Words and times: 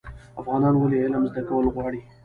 افغانان 0.41 0.75
ولې 0.77 0.97
علم 1.03 1.23
زده 1.29 1.41
کول 1.49 1.65
غواړي؟ 1.73 2.01